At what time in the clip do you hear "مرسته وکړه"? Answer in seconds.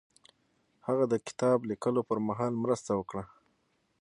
2.63-3.23